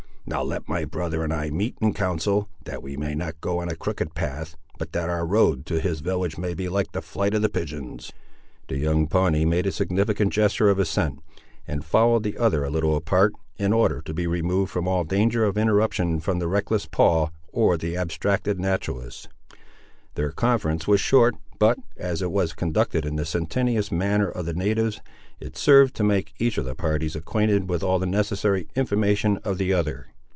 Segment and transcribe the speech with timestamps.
[0.23, 3.67] Now let my brother and I meet in council, that we may not go on
[3.67, 7.33] a crooked path, but that our road to his village may be like the flight
[7.33, 8.13] of the pigeons."
[8.69, 11.19] The young Pawnee made a significant gesture of assent
[11.67, 15.43] and followed the other a little apart, in order to be removed from all danger
[15.43, 19.27] of interruption from the reckless Paul, or the abstracted naturalist.
[20.15, 24.53] Their conference was short, but, as it was conducted in the sententious manner of the
[24.53, 25.01] natives,
[25.41, 29.57] it served to make each of the parties acquainted with all the necessary information of
[29.57, 30.07] the other.